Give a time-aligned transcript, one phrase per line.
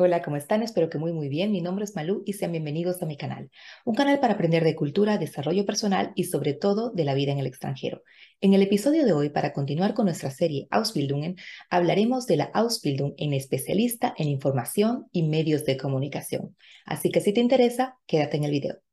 [0.00, 0.62] Hola, ¿cómo están?
[0.62, 1.50] Espero que muy muy bien.
[1.50, 3.50] Mi nombre es Malú y sean bienvenidos a mi canal.
[3.84, 7.40] Un canal para aprender de cultura, desarrollo personal y sobre todo de la vida en
[7.40, 8.04] el extranjero.
[8.40, 11.34] En el episodio de hoy, para continuar con nuestra serie Ausbildungen,
[11.68, 16.54] hablaremos de la Ausbildung en especialista en información y medios de comunicación.
[16.86, 18.87] Así que si te interesa, quédate en el video.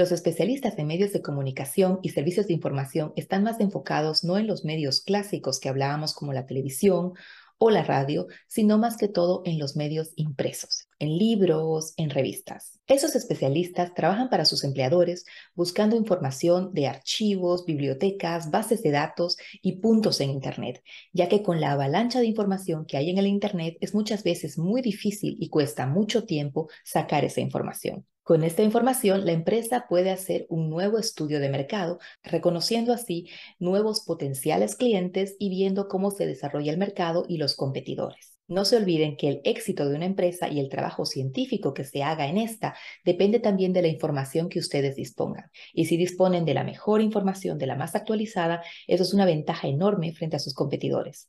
[0.00, 4.46] Los especialistas en medios de comunicación y servicios de información están más enfocados no en
[4.46, 7.12] los medios clásicos que hablábamos como la televisión
[7.58, 12.80] o la radio, sino más que todo en los medios impresos, en libros, en revistas.
[12.86, 19.80] Esos especialistas trabajan para sus empleadores buscando información de archivos, bibliotecas, bases de datos y
[19.80, 23.76] puntos en Internet, ya que con la avalancha de información que hay en el Internet
[23.82, 28.06] es muchas veces muy difícil y cuesta mucho tiempo sacar esa información.
[28.30, 33.28] Con esta información, la empresa puede hacer un nuevo estudio de mercado, reconociendo así
[33.58, 38.38] nuevos potenciales clientes y viendo cómo se desarrolla el mercado y los competidores.
[38.46, 42.04] No se olviden que el éxito de una empresa y el trabajo científico que se
[42.04, 45.50] haga en esta depende también de la información que ustedes dispongan.
[45.72, 49.66] Y si disponen de la mejor información, de la más actualizada, eso es una ventaja
[49.66, 51.28] enorme frente a sus competidores.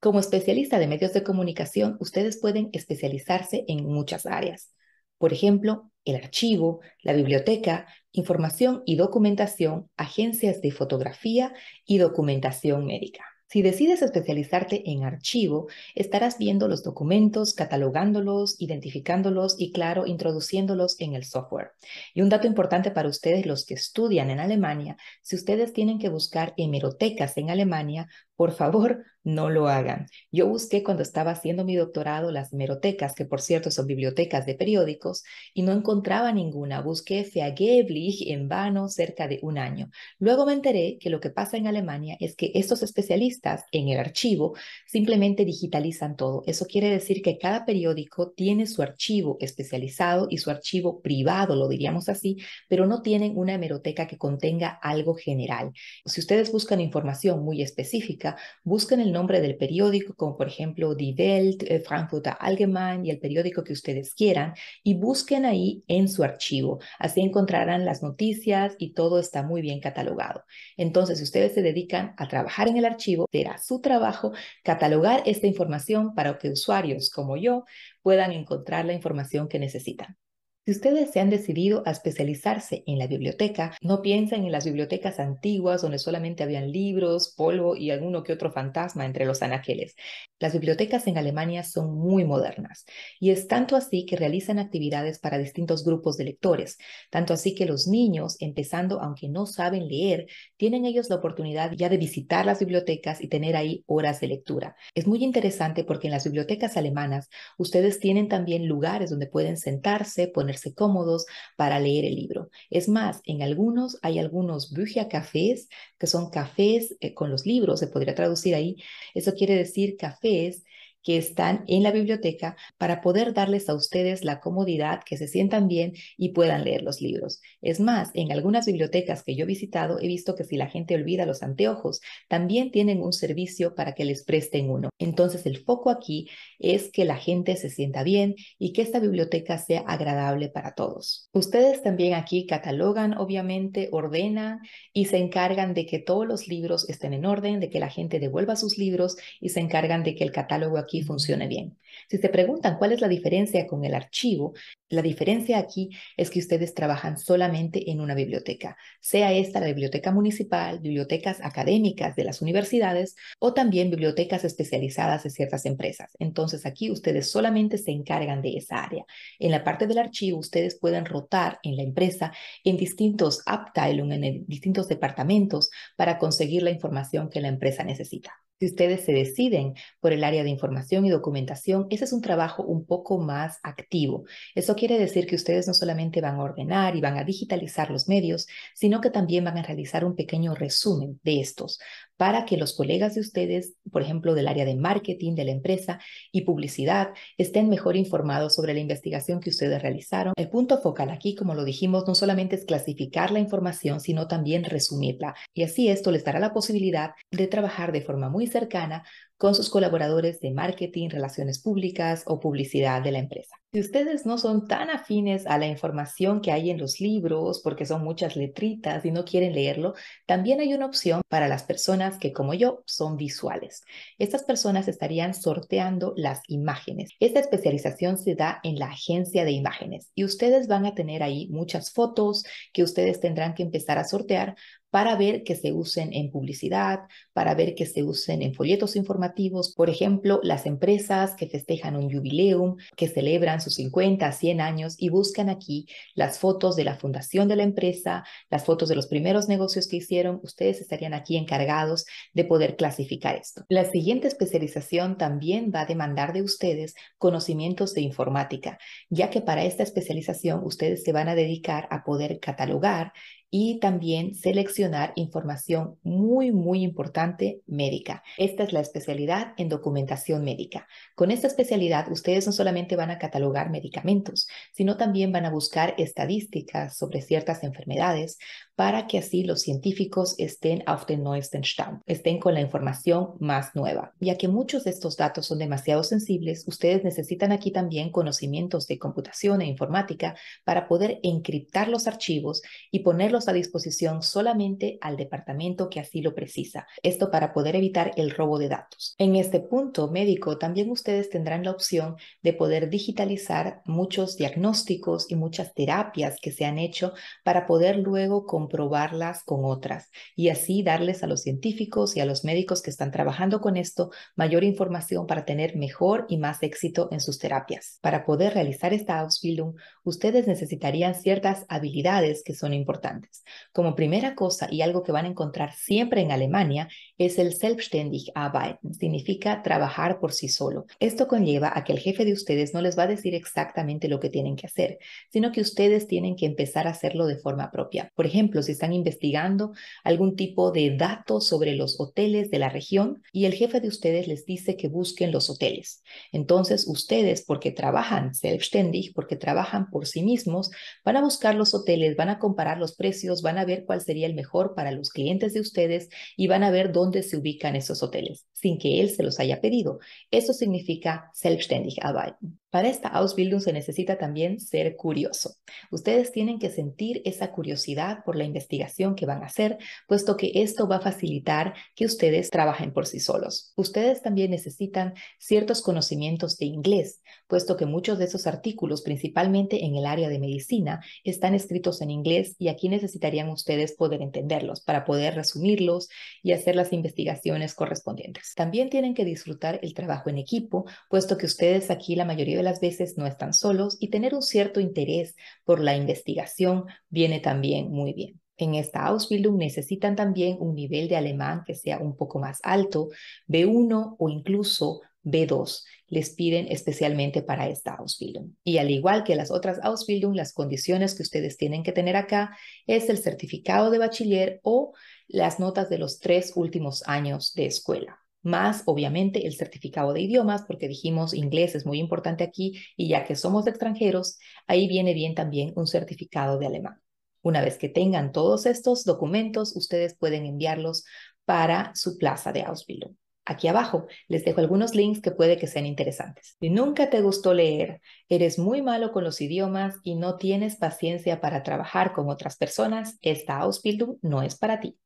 [0.00, 4.74] Como especialista de medios de comunicación, ustedes pueden especializarse en muchas áreas.
[5.16, 11.52] Por ejemplo, el archivo, la biblioteca, información y documentación, agencias de fotografía
[11.84, 13.24] y documentación médica.
[13.52, 21.12] Si decides especializarte en archivo, estarás viendo los documentos, catalogándolos, identificándolos y, claro, introduciéndolos en
[21.12, 21.72] el software.
[22.14, 26.08] Y un dato importante para ustedes, los que estudian en Alemania, si ustedes tienen que
[26.08, 28.08] buscar hemerotecas en Alemania,
[28.42, 30.06] por favor, no lo hagan.
[30.32, 34.54] Yo busqué cuando estaba haciendo mi doctorado las hemerotecas, que por cierto son bibliotecas de
[34.54, 35.22] periódicos,
[35.54, 36.80] y no encontraba ninguna.
[36.80, 39.90] Busqué vergeblich en vano cerca de un año.
[40.18, 43.98] Luego me enteré que lo que pasa en Alemania es que estos especialistas en el
[43.98, 44.54] archivo
[44.86, 46.42] simplemente digitalizan todo.
[46.46, 51.68] Eso quiere decir que cada periódico tiene su archivo especializado y su archivo privado, lo
[51.68, 52.38] diríamos así,
[52.68, 55.70] pero no tienen una hemeroteca que contenga algo general.
[56.04, 58.31] Si ustedes buscan información muy específica,
[58.64, 63.18] busquen el nombre del periódico, como por ejemplo Die Welt, eh, Frankfurter Allgemein y el
[63.18, 66.80] periódico que ustedes quieran, y busquen ahí en su archivo.
[66.98, 70.44] Así encontrarán las noticias y todo está muy bien catalogado.
[70.76, 74.32] Entonces, si ustedes se dedican a trabajar en el archivo, será su trabajo
[74.62, 77.64] catalogar esta información para que usuarios como yo
[78.02, 80.16] puedan encontrar la información que necesitan.
[80.64, 85.18] Si ustedes se han decidido a especializarse en la biblioteca, no piensen en las bibliotecas
[85.18, 89.96] antiguas donde solamente habían libros, polvo y alguno que otro fantasma entre los anaqueles.
[90.38, 92.84] Las bibliotecas en Alemania son muy modernas
[93.18, 96.78] y es tanto así que realizan actividades para distintos grupos de lectores,
[97.10, 101.88] tanto así que los niños, empezando aunque no saben leer, tienen ellos la oportunidad ya
[101.88, 104.76] de visitar las bibliotecas y tener ahí horas de lectura.
[104.94, 110.28] Es muy interesante porque en las bibliotecas alemanas ustedes tienen también lugares donde pueden sentarse,
[110.28, 111.26] poner cómodos
[111.56, 112.50] para leer el libro.
[112.70, 115.68] Es más, en algunos hay algunos Büchercafés,
[115.98, 118.76] que son cafés eh, con los libros, se podría traducir ahí.
[119.14, 120.64] Eso quiere decir cafés
[121.02, 125.68] que están en la biblioteca para poder darles a ustedes la comodidad, que se sientan
[125.68, 127.40] bien y puedan leer los libros.
[127.60, 130.94] Es más, en algunas bibliotecas que yo he visitado he visto que si la gente
[130.94, 134.90] olvida los anteojos, también tienen un servicio para que les presten uno.
[134.98, 139.58] Entonces el foco aquí es que la gente se sienta bien y que esta biblioteca
[139.58, 141.28] sea agradable para todos.
[141.32, 144.60] Ustedes también aquí catalogan, obviamente, ordenan
[144.92, 148.20] y se encargan de que todos los libros estén en orden, de que la gente
[148.20, 151.78] devuelva sus libros y se encargan de que el catálogo aquí funcione bien.
[152.10, 154.52] Si se preguntan cuál es la diferencia con el archivo,
[154.88, 160.12] la diferencia aquí es que ustedes trabajan solamente en una biblioteca, sea esta la biblioteca
[160.12, 166.10] municipal, bibliotecas académicas de las universidades o también bibliotecas especializadas de ciertas empresas.
[166.18, 169.06] Entonces aquí ustedes solamente se encargan de esa área.
[169.38, 172.32] En la parte del archivo ustedes pueden rotar en la empresa
[172.64, 178.42] en distintos Abteilungen, en distintos departamentos para conseguir la información que la empresa necesita.
[178.62, 182.62] Si ustedes se deciden por el área de información y documentación, ese es un trabajo
[182.62, 184.22] un poco más activo.
[184.54, 188.06] Eso quiere decir que ustedes no solamente van a ordenar y van a digitalizar los
[188.06, 191.80] medios, sino que también van a realizar un pequeño resumen de estos
[192.22, 195.98] para que los colegas de ustedes, por ejemplo, del área de marketing de la empresa
[196.30, 200.32] y publicidad, estén mejor informados sobre la investigación que ustedes realizaron.
[200.36, 204.62] El punto focal aquí, como lo dijimos, no solamente es clasificar la información, sino también
[204.62, 205.34] resumirla.
[205.52, 209.02] Y así esto les dará la posibilidad de trabajar de forma muy cercana
[209.42, 213.56] con sus colaboradores de marketing, relaciones públicas o publicidad de la empresa.
[213.72, 217.84] Si ustedes no son tan afines a la información que hay en los libros, porque
[217.84, 219.94] son muchas letritas y no quieren leerlo,
[220.26, 223.82] también hay una opción para las personas que, como yo, son visuales.
[224.16, 227.10] Estas personas estarían sorteando las imágenes.
[227.18, 231.48] Esta especialización se da en la agencia de imágenes y ustedes van a tener ahí
[231.48, 234.54] muchas fotos que ustedes tendrán que empezar a sortear
[234.92, 239.74] para ver que se usen en publicidad, para ver que se usen en folletos informativos.
[239.74, 245.08] Por ejemplo, las empresas que festejan un jubileum, que celebran sus 50, 100 años y
[245.08, 249.48] buscan aquí las fotos de la fundación de la empresa, las fotos de los primeros
[249.48, 250.40] negocios que hicieron.
[250.42, 252.04] Ustedes estarían aquí encargados
[252.34, 253.64] de poder clasificar esto.
[253.70, 258.78] La siguiente especialización también va a demandar de ustedes conocimientos de informática,
[259.08, 263.14] ya que para esta especialización ustedes se van a dedicar a poder catalogar
[263.54, 268.22] y también seleccionar información muy, muy importante médica.
[268.38, 270.88] Esta es la especialidad en documentación médica.
[271.14, 275.94] Con esta especialidad, ustedes no solamente van a catalogar medicamentos, sino también van a buscar
[275.98, 278.38] estadísticas sobre ciertas enfermedades
[278.74, 283.74] para que así los científicos estén auf den neuesten Stand, estén con la información más
[283.74, 284.12] nueva.
[284.20, 288.98] Ya que muchos de estos datos son demasiado sensibles, ustedes necesitan aquí también conocimientos de
[288.98, 290.34] computación e informática
[290.64, 296.34] para poder encriptar los archivos y ponerlos a disposición solamente al departamento que así lo
[296.34, 296.86] precisa.
[297.02, 299.14] Esto para poder evitar el robo de datos.
[299.18, 305.36] En este punto médico también ustedes tendrán la opción de poder digitalizar muchos diagnósticos y
[305.36, 307.12] muchas terapias que se han hecho
[307.44, 312.44] para poder luego comprobarlas con otras y así darles a los científicos y a los
[312.44, 317.20] médicos que están trabajando con esto mayor información para tener mejor y más éxito en
[317.20, 317.98] sus terapias.
[318.02, 319.74] Para poder realizar esta Ausbildung,
[320.04, 323.42] ustedes necesitarían ciertas habilidades que son importantes.
[323.72, 326.88] Como primera cosa y algo que van a encontrar siempre en Alemania
[327.18, 330.86] es el selbstständig arbeiten, significa trabajar por sí solo.
[331.00, 334.20] Esto conlleva a que el jefe de ustedes no les va a decir exactamente lo
[334.20, 334.98] que tienen que hacer,
[335.30, 338.12] sino que ustedes tienen que empezar a hacerlo de forma propia.
[338.14, 339.72] Por ejemplo, si están investigando
[340.04, 344.28] algún tipo de datos sobre los hoteles de la región y el jefe de ustedes
[344.28, 346.02] les dice que busquen los hoteles.
[346.32, 350.70] Entonces, ustedes, porque trabajan selbstständig, porque trabajan por sí mismos,
[351.04, 354.26] van a buscar los hoteles, van a comparar los precios van a ver cuál sería
[354.26, 358.02] el mejor para los clientes de ustedes y van a ver dónde se ubican esos
[358.02, 359.98] hoteles, sin que él se los haya pedido.
[360.30, 362.61] Eso significa selbstständig arbeiten.
[362.72, 365.56] Para esta Ausbildung se necesita también ser curioso.
[365.90, 369.76] Ustedes tienen que sentir esa curiosidad por la investigación que van a hacer,
[370.08, 373.74] puesto que esto va a facilitar que ustedes trabajen por sí solos.
[373.76, 379.94] Ustedes también necesitan ciertos conocimientos de inglés, puesto que muchos de esos artículos, principalmente en
[379.96, 385.04] el área de medicina, están escritos en inglés y aquí necesitarían ustedes poder entenderlos para
[385.04, 386.08] poder resumirlos
[386.42, 388.54] y hacer las investigaciones correspondientes.
[388.56, 392.80] También tienen que disfrutar el trabajo en equipo, puesto que ustedes aquí la mayoría las
[392.80, 398.12] veces no están solos y tener un cierto interés por la investigación viene también muy
[398.12, 398.40] bien.
[398.56, 403.08] En esta Ausbildung necesitan también un nivel de alemán que sea un poco más alto,
[403.48, 405.84] B1 o incluso B2.
[406.08, 408.52] Les piden especialmente para esta Ausbildung.
[408.62, 412.56] Y al igual que las otras Ausbildung, las condiciones que ustedes tienen que tener acá
[412.86, 414.92] es el certificado de bachiller o
[415.26, 420.62] las notas de los tres últimos años de escuela más obviamente el certificado de idiomas,
[420.62, 425.34] porque dijimos inglés es muy importante aquí y ya que somos extranjeros, ahí viene bien
[425.34, 427.00] también un certificado de alemán.
[427.42, 431.04] Una vez que tengan todos estos documentos, ustedes pueden enviarlos
[431.44, 433.16] para su plaza de Ausbildung.
[433.44, 436.56] Aquí abajo les dejo algunos links que puede que sean interesantes.
[436.60, 441.40] Si nunca te gustó leer, eres muy malo con los idiomas y no tienes paciencia
[441.40, 444.96] para trabajar con otras personas, esta Ausbildung no es para ti.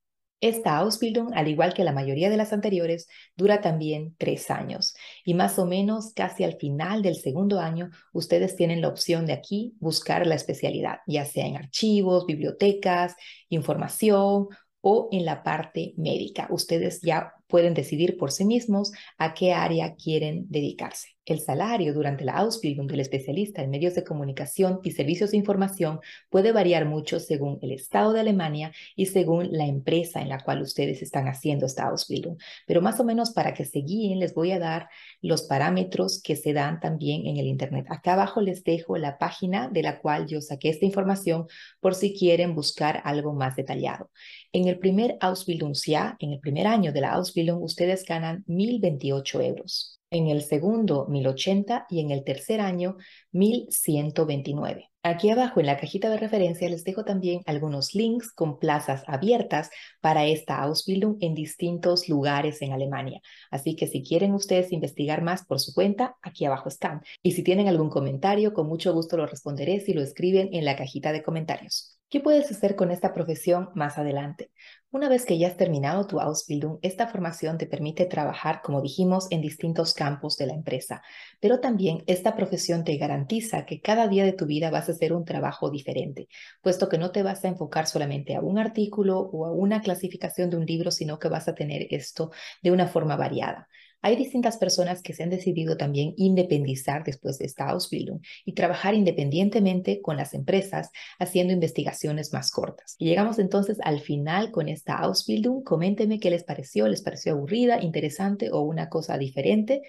[0.41, 5.33] Esta Ausbildung, al igual que la mayoría de las anteriores, dura también tres años y
[5.33, 9.75] más o menos casi al final del segundo año ustedes tienen la opción de aquí
[9.81, 13.17] buscar la especialidad, ya sea en archivos, bibliotecas,
[13.49, 14.49] información
[14.83, 16.49] o en la parte médica.
[16.51, 21.16] Ustedes ya pueden decidir por sí mismos a qué área quieren dedicarse.
[21.27, 25.99] El salario durante la Ausbildung del especialista en medios de comunicación y servicios de información
[26.31, 30.63] puede variar mucho según el estado de Alemania y según la empresa en la cual
[30.63, 32.39] ustedes están haciendo esta Ausbildung.
[32.65, 34.89] Pero más o menos para que se guíen, les voy a dar
[35.21, 37.87] los parámetros que se dan también en el Internet.
[37.89, 41.49] Acá abajo les dejo la página de la cual yo saqué esta información
[41.81, 44.13] por si quieren buscar algo más detallado.
[44.53, 49.96] En el primer Ausbildungsjahr, en el primer año de la Ausbildung, ustedes ganan 1.028 euros
[50.11, 52.97] en el segundo 1080 y en el tercer año
[53.33, 54.91] 1129.
[55.03, 59.71] Aquí abajo en la cajita de referencia les dejo también algunos links con plazas abiertas
[60.01, 63.21] para esta Ausbildung en distintos lugares en Alemania.
[63.53, 67.03] Así que si quieren ustedes investigar más por su cuenta, aquí abajo están.
[67.23, 70.75] Y si tienen algún comentario, con mucho gusto lo responderé si lo escriben en la
[70.75, 71.97] cajita de comentarios.
[72.09, 74.53] ¿Qué puedes hacer con esta profesión más adelante?
[74.93, 79.27] Una vez que ya has terminado tu Ausbildung, esta formación te permite trabajar, como dijimos,
[79.31, 81.03] en distintos campos de la empresa,
[81.41, 85.13] pero también esta profesión te garantiza que cada día de tu vida vas a hacer
[85.13, 86.29] un trabajo diferente,
[86.63, 90.49] puesto que no te vas a enfocar solamente a un artículo o a una clasificación
[90.49, 92.31] de un libro, sino que vas a tener esto
[92.63, 93.69] de una forma variada.
[94.03, 98.95] Hay distintas personas que se han decidido también independizar después de esta Ausbildung y trabajar
[98.95, 102.95] independientemente con las empresas haciendo investigaciones más cortas.
[102.99, 105.65] Y llegamos entonces al final con esta Ausbildung.
[105.65, 109.83] Coméntenme qué les pareció, les pareció aburrida, interesante o una cosa diferente.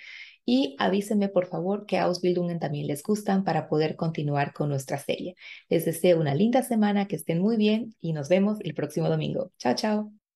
[0.49, 5.35] Y avísenme por favor qué Ausbildungen también les gustan para poder continuar con nuestra serie.
[5.67, 9.51] Les deseo una linda semana, que estén muy bien y nos vemos el próximo domingo.
[9.57, 10.26] Chao, chao.